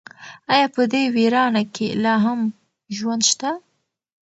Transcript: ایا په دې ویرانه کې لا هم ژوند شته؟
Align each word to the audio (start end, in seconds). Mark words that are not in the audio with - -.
ایا 0.53 0.67
په 0.75 0.83
دې 0.91 1.03
ویرانه 1.15 1.63
کې 1.75 1.87
لا 2.03 2.13
هم 2.25 2.39
ژوند 2.97 3.23
شته؟ 3.31 3.51